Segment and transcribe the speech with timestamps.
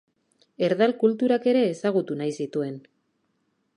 [0.67, 2.81] Erdal kulturak ere ezagutu nahi zituen.